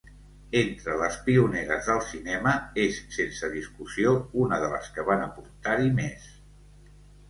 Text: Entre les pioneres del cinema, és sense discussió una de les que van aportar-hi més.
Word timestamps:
Entre 0.61 0.95
les 1.01 1.19
pioneres 1.27 1.91
del 1.91 2.01
cinema, 2.07 2.55
és 2.87 2.99
sense 3.19 3.53
discussió 3.59 4.17
una 4.49 4.63
de 4.67 4.75
les 4.77 4.93
que 4.99 5.09
van 5.15 5.27
aportar-hi 5.31 5.97
més. 6.05 6.31